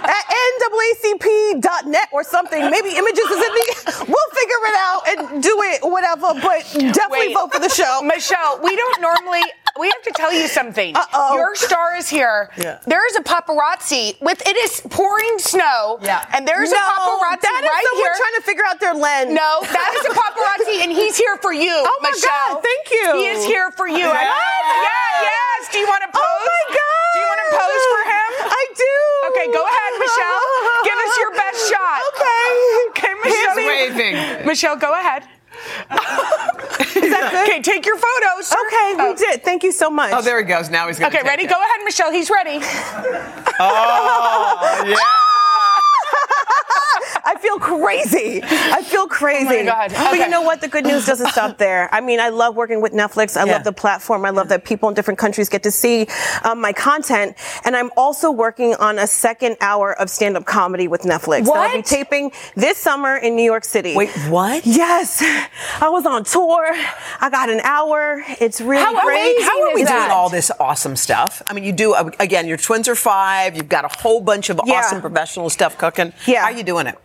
[0.07, 2.69] at NAACP.net or something.
[2.71, 3.65] Maybe images is in the.
[4.07, 6.02] We'll figure figure it out and do it, whatever.
[6.03, 7.33] But definitely Wait.
[7.33, 8.01] vote for the show.
[8.03, 9.41] Michelle, we don't normally.
[9.79, 10.95] We have to tell you something.
[10.95, 11.33] Uh-oh.
[11.33, 12.51] Your star is here.
[12.61, 12.77] Yeah.
[12.85, 15.97] There is a paparazzi with it is pouring snow.
[16.03, 16.21] Yeah.
[16.29, 18.13] And there's no, a paparazzi that is right someone here.
[18.21, 19.33] trying to figure out their lens.
[19.33, 22.61] no, that is a paparazzi, and he's here for you, Oh my Michelle.
[22.61, 23.07] God, thank you.
[23.17, 24.05] He is here for you.
[24.05, 24.37] I Yes.
[24.85, 25.59] yeah, yes.
[25.73, 26.21] Do you want to oh pose?
[26.21, 27.09] Oh my god!
[27.13, 28.29] Do you want to pose for him?
[28.53, 28.93] I do.
[29.33, 30.45] Okay, go ahead, Michelle.
[30.85, 31.97] Give us your best shot.
[32.13, 32.45] Okay.
[32.93, 33.57] Okay, Michelle.
[33.57, 34.45] He's waving.
[34.45, 35.23] Michelle, go ahead.
[35.63, 37.43] Is that good?
[37.49, 38.47] Okay, take your photos.
[38.47, 38.55] sir.
[38.67, 39.15] Okay, we Oh.
[39.15, 39.43] did.
[39.43, 40.11] Thank you so much.
[40.13, 40.69] Oh, there he goes.
[40.69, 41.45] Now he's going to Okay, ready?
[41.45, 42.11] Go ahead, Michelle.
[42.11, 42.59] He's ready.
[43.59, 44.95] Oh, yeah.
[47.25, 48.41] I feel crazy.
[48.43, 49.45] I feel crazy.
[49.47, 49.91] Oh my God.
[49.93, 50.61] But you know what?
[50.61, 51.89] The good news doesn't stop there.
[51.93, 53.37] I mean, I love working with Netflix.
[53.39, 53.53] I Yeah.
[53.53, 54.25] love the platform.
[54.25, 56.07] I love that people in different countries get to see
[56.43, 57.35] um, my content.
[57.65, 61.45] And I'm also working on a second hour of stand-up comedy with Netflix.
[61.45, 63.95] that I'll be taping this summer in New York City.
[63.95, 64.65] Wait, what?
[64.65, 65.21] Yes.
[65.81, 66.69] I was on tour.
[67.21, 68.21] I got an hour.
[68.39, 69.41] It's really How great.
[69.43, 69.97] How are is we that?
[70.07, 71.41] doing all this awesome stuff?
[71.47, 72.47] I mean, you do uh, again.
[72.47, 73.55] Your twins are five.
[73.55, 74.79] You've got a whole bunch of Yeah.
[74.79, 76.02] awesome professional stuff cooking.
[76.27, 76.41] Yeah.
[76.41, 76.97] How are you doing it?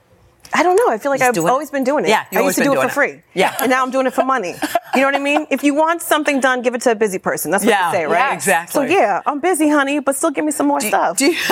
[0.55, 0.89] I don't know.
[0.89, 1.51] I feel like Just I've doing it?
[1.51, 2.09] always been doing it.
[2.09, 3.23] Yeah, I used to do it for doing free.
[3.35, 3.55] Yeah.
[3.61, 4.55] And now I'm doing it for money.
[4.95, 5.47] You know what I mean?
[5.51, 7.51] If you want something done, give it to a busy person.
[7.51, 8.13] That's what Yeah, they say, right?
[8.31, 8.73] yeah, exactly.
[8.73, 11.19] So yeah, I'm busy, honey, but still give me some more stuff.
[11.19, 11.35] Do you-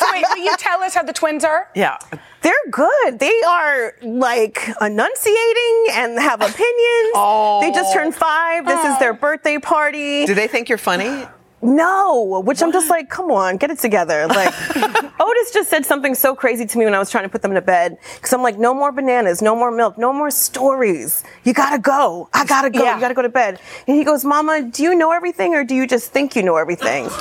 [0.00, 1.68] So wait, will you tell us how the twins are?
[1.76, 1.98] yeah.
[2.42, 3.18] They're good.
[3.18, 7.12] They are like enunciating and have opinions.
[7.14, 7.60] Oh.
[7.60, 8.64] They just turned five.
[8.66, 8.98] This is oh.
[8.98, 10.24] their birthday party.
[10.26, 11.26] Do they think you're funny?
[11.62, 14.26] No, which I'm just like, come on, get it together.
[14.26, 14.48] Like,
[15.20, 17.52] Otis just said something so crazy to me when I was trying to put them
[17.54, 17.98] to bed.
[18.14, 21.22] Because I'm like, no more bananas, no more milk, no more stories.
[21.44, 22.28] You gotta go.
[22.32, 22.82] I gotta go.
[22.82, 22.94] Yeah.
[22.94, 23.60] You gotta go to bed.
[23.86, 26.56] And he goes, Mama, do you know everything or do you just think you know
[26.56, 27.08] everything?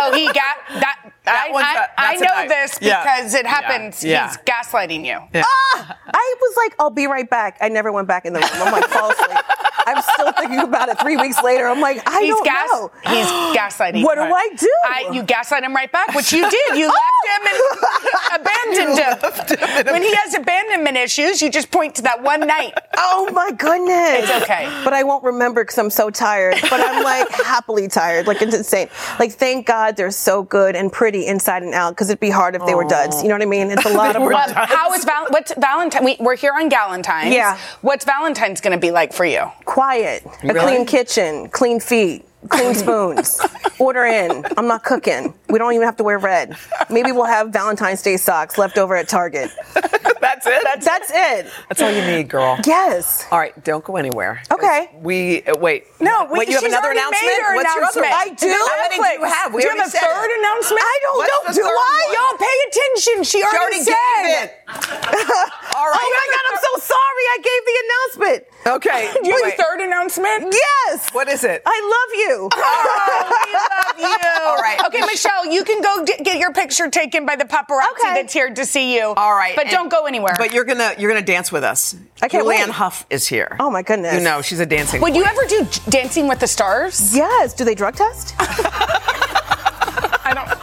[0.00, 0.34] Oh, he got
[0.80, 1.10] that.
[1.26, 3.02] I, one's I, a- I know nice- this yeah.
[3.02, 3.50] because it Yeah.
[3.50, 4.04] happens.
[4.04, 4.28] Yeah.
[4.28, 5.18] He's gaslighting you.
[5.42, 5.98] ah!
[6.06, 7.58] I was like, I'll be right back.
[7.60, 8.48] I never went back in the room.
[8.54, 9.38] I'm like, fall asleep.
[9.86, 11.66] I'm still thinking about it three weeks later.
[11.66, 12.68] I'm like, I He's don't gas.
[12.72, 12.90] know.
[13.04, 14.04] He's gaslighting.
[14.08, 14.22] What do.
[14.22, 14.72] I do?
[14.84, 16.76] I, you gaslight him right back, which you did.
[16.78, 19.92] You left him and abandoned him.
[19.92, 22.72] When he has abandonment issues, you just point to that one night.
[22.96, 24.30] Oh my goodness.
[24.30, 24.64] It's okay.
[24.84, 26.56] But I won't remember because I'm so tired.
[26.62, 28.26] But I'm like happily tired.
[28.26, 28.88] Like it's insane.
[29.18, 32.54] Like thank God they're so good and pretty inside and out because it'd be hard
[32.54, 33.22] if they were duds.
[33.22, 33.70] You know what I mean?
[33.70, 34.34] It's a lot of work.
[34.34, 36.04] how is Val- what's Valentine?
[36.04, 37.34] We, we're here on Galentine's.
[37.34, 37.58] Yeah.
[37.82, 39.50] What's Valentine's going to be like for you?
[39.68, 40.24] Quiet.
[40.44, 42.24] A clean kitchen, clean feet.
[42.48, 43.38] Clean spoons.
[43.78, 44.46] Order in.
[44.56, 45.34] I'm not cooking.
[45.50, 46.56] We don't even have to wear red.
[46.88, 49.50] Maybe we'll have Valentine's Day socks left over at Target.
[50.20, 50.62] That's it.
[50.64, 51.50] That's, that's it.
[51.68, 52.58] That's all you need, girl.
[52.64, 53.26] Yes.
[53.32, 54.40] All right, don't go anywhere.
[54.52, 54.88] Okay.
[55.02, 55.86] We uh, wait.
[56.00, 56.48] No, we- wait.
[56.48, 57.26] You have another announcement.
[57.58, 58.02] What's your other?
[58.06, 58.12] announcement.
[58.14, 58.46] I do?
[58.50, 59.54] How many do you have?
[59.54, 60.38] We do you have already a said third it.
[60.38, 60.82] announcement?
[60.82, 61.64] I don't What's know.
[61.64, 61.74] Do I?
[61.74, 62.14] one?
[62.14, 63.16] Y'all pay attention.
[63.24, 63.94] She She already, already said.
[64.22, 64.50] gave it.
[65.74, 65.98] All right.
[65.98, 67.24] Oh my God, I'm so sorry.
[67.34, 68.40] I gave the announcement.
[68.66, 69.10] Okay.
[69.14, 69.54] Do you have wait.
[69.54, 70.52] a third announcement?
[70.54, 71.08] Yes.
[71.12, 71.62] What is it?
[71.64, 72.48] I love you.
[72.52, 74.42] Oh, we love you.
[74.46, 74.78] All right.
[74.86, 78.14] Okay, Michelle, you can go d- get your picture taken by the paparazzi Okay.
[78.14, 79.14] that's here to see you.
[79.16, 79.54] All right.
[79.56, 80.34] But and- don't go anywhere.
[80.36, 81.94] But you're gonna you're gonna dance with us.
[82.20, 82.70] I can't Julianne wait.
[82.70, 83.56] Huff is here.
[83.60, 84.14] Oh, my goodness.
[84.14, 85.00] You know she's a dancing.
[85.00, 87.14] Would you ever do Dancing with the Stars?
[87.16, 87.54] Yes.
[87.54, 88.34] Do they drug test?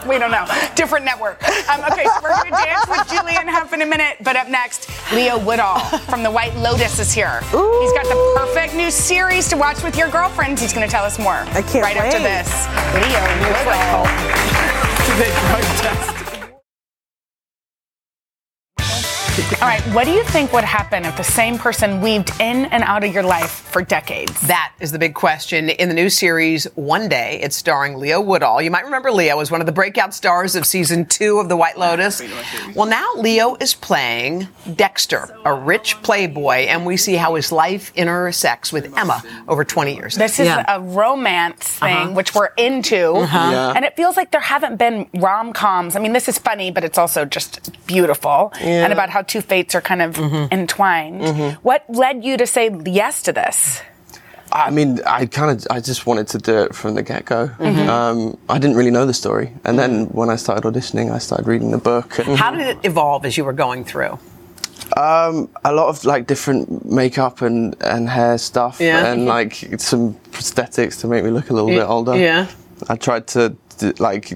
[0.05, 0.15] I don't.
[0.15, 0.45] We don't know.
[0.75, 1.41] Different network.
[1.69, 4.17] Um, okay, so we're gonna dance with Julianne Hough in a minute.
[4.21, 7.41] But up next, Leo Woodall from the White Lotus is here.
[7.53, 7.79] Ooh.
[7.81, 10.61] He's got the perfect new series to watch with your girlfriends.
[10.61, 11.33] He's gonna tell us more.
[11.33, 12.67] I can't right after this.
[12.93, 13.21] Leo
[13.65, 14.05] Woodall.
[19.61, 22.83] All right, what do you think would happen if the same person weaved in and
[22.83, 24.39] out of your life for decades?
[24.47, 27.41] That is the big question in the new series One Day.
[27.43, 28.61] It's starring Leo Woodall.
[28.61, 31.57] You might remember Leo was one of the breakout stars of season two of The
[31.57, 32.21] White Lotus.
[32.75, 37.91] Well, now Leo is playing Dexter, a rich playboy, and we see how his life
[37.95, 40.15] intersects with Emma over 20 years.
[40.15, 40.63] This is Yeah.
[40.73, 42.11] a romance thing, Uh-huh.
[42.13, 43.15] which we're into.
[43.17, 43.73] Yeah.
[43.75, 45.97] And it feels like there haven't been rom coms.
[45.97, 48.53] I mean, this is funny, but it's also just beautiful.
[48.61, 48.85] Yeah.
[48.85, 50.53] And about how two fates are kind of Mm-hmm.
[50.53, 51.57] entwined.
[51.63, 53.81] What led you to say yes to this?
[54.51, 57.47] I mean, I kind of, I just wanted to do it from the get go.
[57.47, 57.79] Mm-hmm.
[57.79, 57.87] Mhm.
[57.89, 61.47] Um, I didn't really know the story, and then when I started auditioning, I started
[61.47, 62.19] reading the book.
[62.19, 64.17] And, How did it evolve as you were going through?
[64.95, 69.05] Um, a lot of like different makeup and and hair stuff, Yeah.
[69.11, 71.79] and like some prosthetics to make me look a little Yeah.
[71.79, 72.15] bit older.
[72.15, 72.45] Yeah.
[72.87, 73.55] I tried to
[73.99, 74.33] like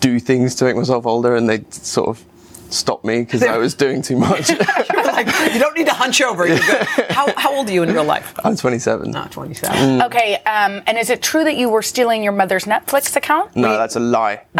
[0.00, 2.24] do things to make myself older, and they sort of
[2.72, 4.50] stopped me because I was doing too much.
[5.16, 6.46] like, you don't need to hunch over.
[6.46, 6.86] You're good.
[7.10, 8.34] How, how old are you in real life?
[8.44, 9.10] I'm 27.
[9.10, 9.76] Not 27.
[9.76, 10.06] Mm.
[10.06, 13.54] Okay, um, and is it true that you were stealing your mother's Netflix account?
[13.56, 14.42] No, that's a lie.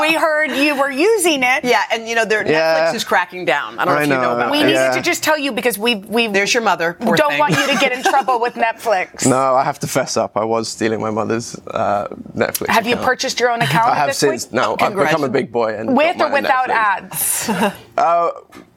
[0.00, 1.64] we heard you were using it.
[1.64, 2.90] Yeah, and you know, their Yeah.
[2.90, 3.78] Netflix is cracking down.
[3.78, 4.34] I don't know I if you know know.
[4.36, 4.66] about We this.
[4.66, 4.94] needed Yeah.
[4.96, 6.94] to just tell you because we we There's your mother.
[6.94, 7.38] Poor don't thing.
[7.38, 9.26] want you to get in trouble with Netflix.
[9.30, 10.36] No, I have to fess up.
[10.36, 12.68] I was stealing my mother's uh, Netflix.
[12.68, 14.46] Have you purchased your own account I at have this since.
[14.46, 14.54] point?
[14.54, 17.48] No, I've become a big boy and With or without Netflix.
[17.48, 17.74] ads?
[18.00, 18.30] Uh,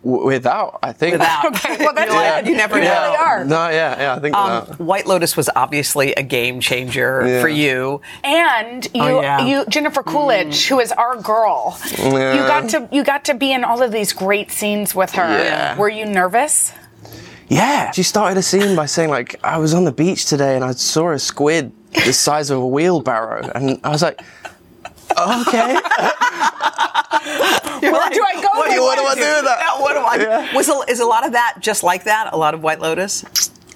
[0.03, 1.13] w- without, I think.
[1.13, 1.45] Without.
[1.55, 2.41] Okay, well that's Yeah.
[2.41, 2.49] good.
[2.49, 3.01] You never you know.
[3.03, 3.45] really are.
[3.45, 4.79] No, yeah, yeah, I think Um, that.
[4.79, 7.41] White Lotus was obviously a game changer Yeah.
[7.41, 8.01] for you.
[8.23, 9.45] And you, Oh, yeah.
[9.45, 12.11] you, Jennifer Coolidge, who is our girl, you
[12.53, 15.27] got to you got to be in all of these great scenes with her.
[15.43, 15.77] Yeah.
[15.77, 16.73] Were you nervous?
[17.47, 20.63] Yeah, she started a scene by saying like, "I was on the beach today and
[20.65, 21.71] I saw a squid
[22.05, 24.21] the size of a wheelbarrow," and I was like,
[25.11, 25.73] "Okay."
[27.83, 29.75] Where do I go What, what do I do with that?
[29.79, 30.15] What do I?
[30.17, 30.55] Yeah.
[30.55, 32.29] Was a, is a lot of that just like that?
[32.33, 33.23] A lot of White Lotus.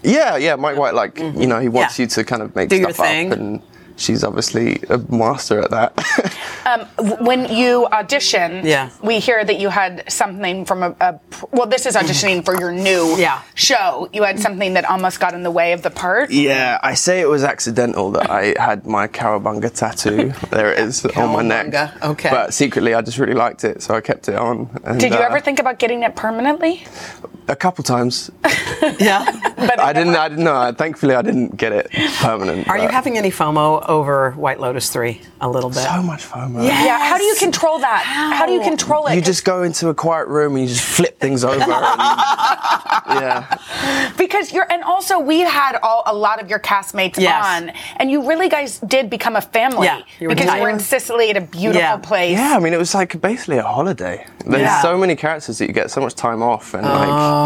[0.04, 2.02] Yeah, yeah, Mike White, like, you know, he wants Mm-hmm.
[2.02, 2.06] Yeah.
[2.06, 3.32] you to kind of make Do your stuff thing.
[3.34, 3.62] up, and
[3.98, 5.92] she's obviously a master at that.
[6.98, 8.90] W- When you audition, Yeah.
[9.02, 11.20] we hear that you had something from a, a
[11.52, 11.68] well.
[11.68, 13.42] This is auditioning for your new Yeah.
[13.56, 14.10] show.
[14.14, 16.32] You had something that almost got in the way of the part.
[16.32, 20.34] yeah, I say it was accidental that I had my Cowabunga tattoo.
[20.52, 21.68] there it is on my neck.
[21.68, 22.30] Cowabunga, okay.
[22.30, 24.70] But secretly, I just really liked it, so I kept it on.
[24.84, 26.86] and, Did you uh, ever think about getting it permanently?
[27.48, 28.32] A couple times.
[29.00, 29.26] Yeah.
[29.58, 30.16] But I didn't.
[30.16, 30.72] I didn't know.
[30.72, 31.90] Thankfully, I didn't get it
[32.22, 32.70] permanent.
[32.70, 35.20] Are you having any FOMO over White Lotus three?
[35.42, 35.80] A little bit.
[35.80, 36.64] so much FOMO?
[36.64, 37.00] Yeah.
[37.10, 38.04] How do you control that?
[38.06, 39.16] How, do you control it?
[39.16, 41.56] You just go into a quiet room and you just flip things over.
[41.60, 41.72] and,
[43.10, 43.58] yeah.
[44.18, 47.44] because you're, and also we had all a lot of your castmates Yes.
[47.46, 49.88] on, and you really guys did become a family.
[49.88, 50.58] Yeah, you because tight.
[50.58, 51.98] you were in Sicily at a beautiful Yeah.
[51.98, 52.38] place.
[52.38, 54.26] Yeah, I mean, it was like basically a holiday.
[54.46, 54.82] There's Yeah.
[54.82, 57.37] so many characters that you get so much time off, and like, oh.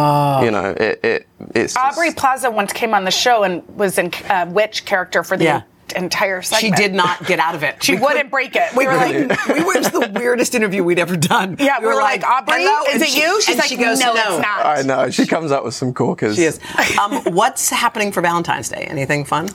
[0.43, 1.73] You know, it, it it's.
[1.73, 5.37] just- Aubrey Plaza once came on the show and was in uh, witch character for
[5.37, 5.61] the Yeah.
[5.95, 7.83] entire She did not get out of it.
[7.83, 8.71] She We wouldn't couldn't- break it.
[8.73, 11.57] We, We were were like, we were, it was the weirdest interview we'd ever done.
[11.59, 13.41] Yeah, we were like, Aubrey, "Hello?" is And it she- you?
[13.41, 14.65] She's and like, she goes, no, it's not.
[14.65, 16.35] I know she comes up with some corkers.
[16.37, 16.59] She is.
[16.99, 18.85] Um, what's happening for Valentine's Day?
[18.89, 19.49] Anything fun?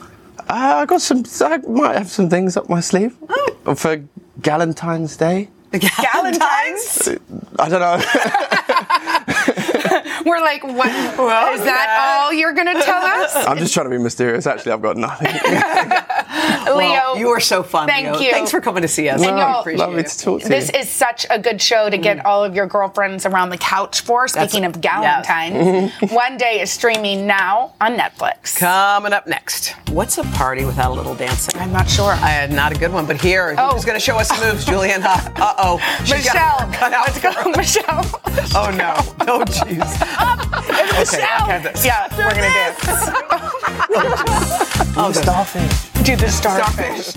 [0.49, 1.23] Uh, I got some.
[1.41, 3.17] I might have some things up my sleeve
[3.75, 4.01] for
[4.39, 5.49] Galentine's Day.
[5.73, 7.09] Galentine's?
[7.59, 7.97] I don't know.
[10.27, 10.87] We're like, what?
[10.87, 13.35] is that all you're going to tell us?
[13.35, 14.45] I'm just trying to be mysterious.
[14.45, 15.27] Actually, I've got nothing.
[16.75, 17.87] Leo, you are so fun.
[17.87, 18.19] Thank Leo.
[18.19, 18.31] you.
[18.31, 19.21] Thanks for coming to see us.
[19.21, 20.07] And y'all- appreciate Lovely it.
[20.07, 20.79] to talk to This you.
[20.79, 24.27] is such a good show to get all of your girlfriends around the couch for.
[24.27, 28.57] Speaking of Galentine's, One Day is streaming now on Netflix.
[28.57, 31.59] Coming up next, what's a party without a little dancing?
[31.59, 32.11] I'm not sure.
[32.11, 33.73] I had not a good one, but here, Oh.
[33.73, 34.65] who's going to show us some moves?
[34.65, 35.27] Julianne Hough.
[35.39, 35.79] Uh oh.
[36.01, 38.05] Michelle, let's go, Michelle.
[38.55, 38.93] Oh no.
[39.27, 39.85] Oh jeez.
[40.99, 41.47] Michelle.
[41.85, 42.79] Yeah, we're gonna dance.
[44.97, 46.03] Oh, starfish.
[46.03, 47.15] Do the starfish.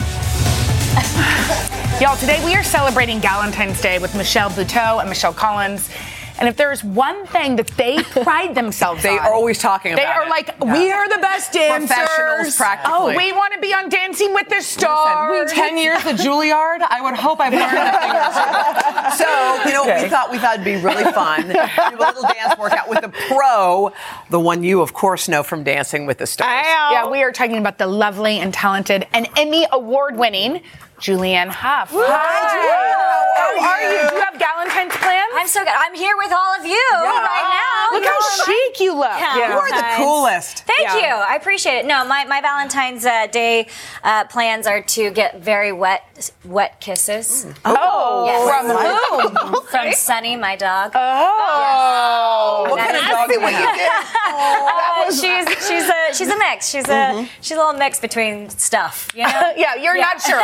[2.00, 5.90] Y'all, today we are celebrating Galentine's Day with Michelle Buteau and Michelle Collins.
[6.40, 9.12] And if there's one thing that they pride themselves on.
[9.12, 10.00] They on, are always talking about.
[10.02, 10.30] they are it.
[10.30, 10.72] like, Yeah.
[10.72, 11.88] we are the best dancers.
[11.88, 12.94] Professionals, practically.
[12.96, 15.52] Oh, we want to be on Dancing with the Stars.
[15.52, 16.80] Ten years at Juilliard.
[16.88, 19.16] I would hope I've learned a thing or two.
[19.18, 21.42] So, you know, we thought we thought it'd be really fun.
[21.48, 23.92] do a little dance workout with a pro,
[24.30, 26.64] the one you, of course, know from Dancing with the Stars.
[26.66, 30.62] Yeah, we are talking about the lovely and talented and Emmy award winning
[31.00, 31.88] Julianne Hough.
[31.92, 33.30] Hi.
[33.36, 34.08] How are you?
[34.08, 35.32] Do you have Galentine's plans?
[35.34, 35.72] I'm so good.
[35.74, 37.96] I'm here with all of you right now.
[37.98, 39.08] Look how chic you look.
[39.08, 39.36] Yeah.
[39.36, 40.64] You are the coolest.
[40.64, 40.96] Thank Yeah.
[40.98, 41.06] you.
[41.06, 41.86] I appreciate it.
[41.86, 43.66] No, my, my Valentine's uh, Day
[44.04, 47.46] uh, plans are to get very wet wet kisses.
[47.64, 49.30] Oh, Yes.
[49.30, 49.62] from whom?
[49.66, 50.92] From Sunny, my dog.
[50.94, 52.66] Oh.
[52.68, 54.06] What kind of dog do you have?
[54.32, 56.68] Uh, she's she's a she's a mix.
[56.70, 59.08] She's a she's a little mix between stuff.
[59.14, 59.52] You know.
[59.56, 60.40] yeah, you're not sure.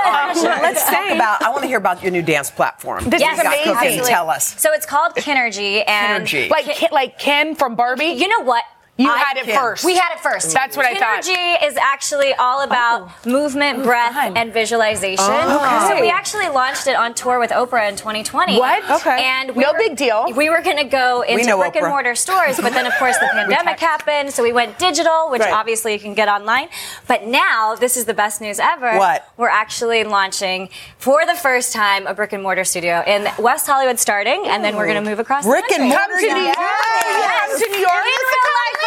[0.50, 0.74] I'm not sure.
[0.74, 1.42] Let's talk about.
[1.42, 3.08] I want to hear about your new dance platform.
[3.08, 4.04] This Yes, is amazing.
[4.04, 4.60] Tell us.
[4.60, 6.50] So it's called KINRGY, and KINRGY.
[6.50, 8.06] Like, Ken, like Ken from Barbie?
[8.06, 8.64] you know what?
[8.98, 9.84] You I- had it first.
[9.84, 10.52] We had it first.
[10.54, 11.22] That's what I thought.
[11.22, 13.30] KINRGY is actually all about oh.
[13.30, 14.36] movement, breath, fun.
[14.36, 15.24] and visualization.
[15.28, 18.58] Oh, So we actually launched it on tour with Oprah in 2020.
[18.58, 18.90] What?
[19.00, 19.22] Okay.
[19.22, 20.32] And we No were- big deal.
[20.34, 23.18] We were going to go into know brick and mortar stores, but then of course
[23.18, 25.52] the pandemic happened, so we went digital, which Right.
[25.52, 26.68] obviously you can get online.
[27.06, 28.96] But now this is the best news ever.
[28.96, 29.28] What?
[29.36, 33.98] We're actually launching for the first time a brick and mortar studio in West Hollywood,
[33.98, 35.44] starting, and then we're going to move across.
[35.44, 36.28] the Brick and country.
[36.28, 36.56] mortar, Come to New York.
[36.56, 37.50] Yes.
[37.50, 37.92] Come to New York.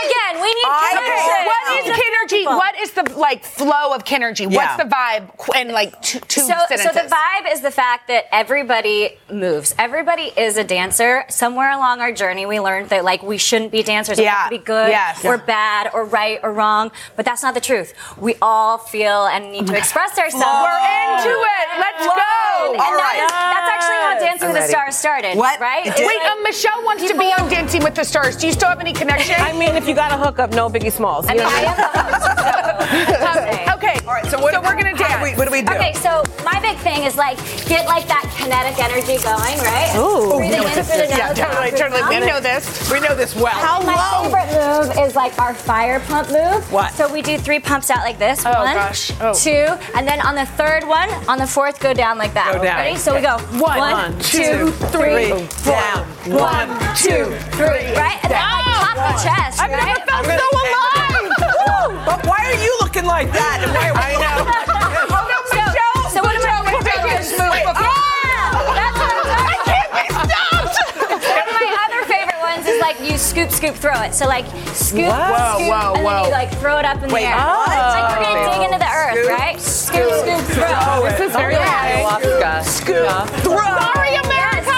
[0.03, 0.41] In real life again.
[0.41, 1.45] We need I- connection.
[1.45, 2.45] What is We need KINRGY?
[2.45, 4.51] What is the like flow of KINRGY?
[4.51, 4.75] Yeah.
[4.77, 5.37] What's the vibe?
[5.37, 6.83] Qu- In like two, two So, sentences.
[6.87, 9.73] so the vibe is the fact that everybody moves.
[9.77, 11.25] Everybody is a dancer.
[11.29, 14.17] Somewhere along our journey, we learned that like we shouldn't be dancers.
[14.17, 14.35] We Yeah.
[14.35, 15.23] have to be good Yes.
[15.25, 15.41] or Yeah.
[15.45, 16.91] bad or right or wrong.
[17.15, 17.93] But that's not the truth.
[18.17, 20.45] We all feel and need to express ourselves.
[20.45, 21.67] We're into it.
[21.79, 23.23] Let's Love all that right.
[23.23, 24.69] is- that's actually how Dancing I'm with the.
[24.69, 25.37] Stars started.
[25.37, 25.59] What?
[25.59, 25.85] Right?
[25.85, 26.07] It It's did?
[26.07, 28.35] Wait, like- um, Michelle wants to be on Dancing with the Stars.
[28.35, 29.35] Do you still have any connection?
[29.39, 31.25] I mean, if you got a hookup, no Biggie Smalls.
[31.27, 31.55] I You mean, know?
[31.55, 33.99] I am the host, okay.
[34.07, 35.37] All right, so what So we're gonna how do we- dance.
[35.37, 35.73] what do we do?
[35.73, 39.91] Okay, so my big thing is like get like that kinetic energy going, right?
[39.97, 40.37] Ooh.
[40.37, 41.17] Breathing oh, in through the nose.
[41.17, 42.01] Yeah, totally, totally.
[42.19, 42.91] We know this.
[42.91, 43.47] We know this well.
[43.53, 44.29] How My low?
[44.29, 46.71] favorite move is like our fire pump move.
[46.71, 46.93] What?
[46.93, 48.45] So we do three pumps out like this.
[48.45, 49.11] Oh, One, gosh.
[49.21, 49.33] Oh.
[49.33, 52.53] two, and then on the third one, on the fourth, go down like that.
[52.53, 52.77] Go down.
[52.77, 52.97] Ready?
[52.97, 55.73] So we go One, one, two, two, three, three, four.
[55.73, 56.05] down.
[56.29, 57.25] One, two,
[57.57, 57.89] three.
[57.95, 58.17] Right?
[58.23, 59.99] And then like top the chest, I've right?
[60.09, 62.05] never felt so alive.
[62.05, 63.61] But why are you looking like that?
[63.63, 64.39] And why I know.
[64.45, 66.09] Oh, no, So- Michelle.
[66.13, 67.85] so what am I- Michelle, this move Wait, before.
[67.85, 70.75] Yeah, that's what I'm talking Can't be stopped.
[70.99, 74.13] One of my other favorite ones is like you scoop, scoop, throw it.
[74.13, 76.09] So like scoop, Whoa, scoop, whoa, and whoa.
[76.09, 77.37] then you like throw it up in Wait, the air.
[77.37, 77.69] what?
[77.69, 79.57] It's like we're gonna dig into the earth, Scoop, right?
[79.59, 81.03] Scoop, scoop, throw.
[81.09, 82.01] This is very yeah.
[82.01, 82.51] Alaska.
[82.65, 83.07] Scoop,
[83.45, 83.57] throw.
[83.93, 84.77] Sorry, America.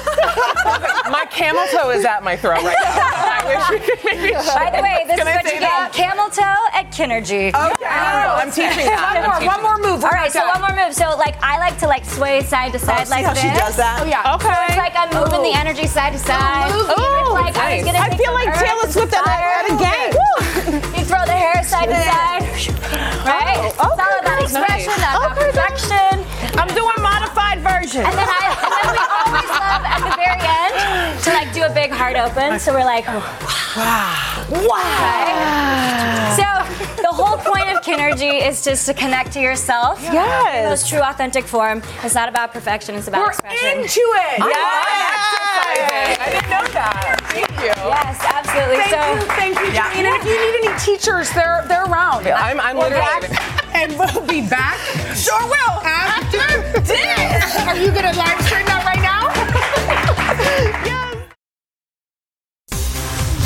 [1.10, 2.94] My camel toe is at my throat right now.
[2.94, 5.60] I wish we could maybe By the way, this Can is I what say you
[5.60, 5.92] get: that?
[5.92, 7.52] camel toe at KINRGY.
[7.52, 7.84] Okay.
[7.84, 9.20] Oh, I'm teaching that.
[9.20, 10.04] One more, one more move.
[10.04, 10.94] All right, so one more move.
[10.94, 13.42] So like I like to like sway side to oh, side See like how this.
[13.42, 14.00] she does that?
[14.02, 14.34] Oh, yeah.
[14.38, 14.72] Okay.
[14.72, 15.62] It's like I'm moving the oh.
[15.62, 16.70] energy side to side.
[16.72, 19.52] Oh, it's like I was gonna I feel like Taylor Swift at a, fire.
[19.60, 20.12] at a game.
[20.96, 22.42] You throw the hair side to side.
[23.28, 23.68] Right?
[23.68, 26.24] It's all about expression, not about perfection.
[26.56, 27.33] I'm doing modified
[27.64, 28.04] version.
[28.04, 30.73] And then I and then we always love at the very end
[31.24, 32.58] to like do a big heart open.
[32.60, 34.46] So we're like, wow.
[34.50, 36.34] Wow.
[36.36, 40.00] So the whole point of KINRGY is just to connect to yourself.
[40.02, 40.56] Yes.
[40.56, 41.82] In the most true authentic form.
[42.02, 43.78] It's not about perfection, it's about We're expression.
[43.80, 44.40] into it.
[46.20, 47.20] I didn't know that.
[47.32, 47.72] Thank you.
[47.88, 48.76] Yes, absolutely.
[48.76, 49.90] Thank so you, thank you, Yeah.
[49.90, 50.04] Janine.
[50.04, 52.26] And if you need any teachers, they're they're around.
[52.26, 53.28] I'm, I'm We're literally.
[53.28, 54.78] back, and we'll be back.
[55.16, 55.76] Sure will.
[55.82, 59.24] After this, are you gonna live stream that right now?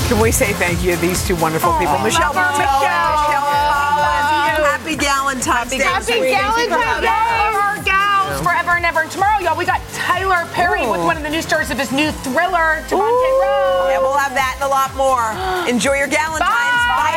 [0.08, 1.98] Can we say thank you to these two wonderful people?
[1.98, 3.44] Michelle love her, Buteau, Michelle.
[3.44, 4.64] Collins.
[4.64, 5.84] Happy Galentine's Day.
[5.84, 9.02] Happy Galentine's Day, our gals, forever and ever.
[9.02, 11.92] And tomorrow, y'all, we got Tyler Perry with one of the new stars of his
[11.92, 13.92] new thriller, Trevante Rhodes.
[13.92, 15.28] Yeah, we'll have that and a lot more.
[15.68, 16.40] Enjoy your Galentine's.
[16.40, 17.12] Bye.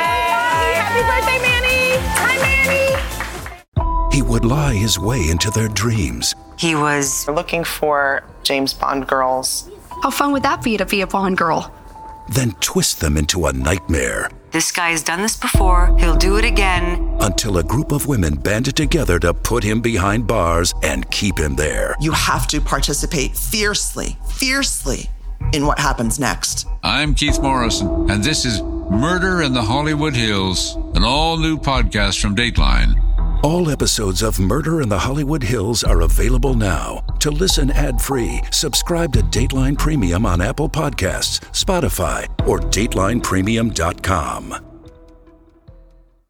[0.75, 1.95] Happy birthday, Manny.
[2.19, 4.13] Hi, Manny.
[4.13, 6.35] He would lie his way into their dreams.
[6.59, 9.71] He was looking for James Bond girls.
[10.03, 11.71] How fun would that be to be a Bond girl?
[12.29, 15.95] Then twist them into a nightmare This guy has done this before.
[15.99, 17.17] He'll do it again.
[17.21, 21.55] until a group of women banded together to put him behind bars and keep him
[21.55, 21.95] there.
[22.01, 25.09] You have to participate fiercely, fiercely
[25.53, 26.67] in what happens next.
[26.83, 32.19] I'm Keith Morrison, and this is Murder in the Hollywood Hills, an all new podcast
[32.21, 32.95] from Dateline.
[33.43, 37.03] All episodes of Murder in the Hollywood Hills are available now.
[37.21, 44.70] To listen ad-free, subscribe to Dateline Premium on Apple Podcasts, Spotify, or DatelinePremium.com.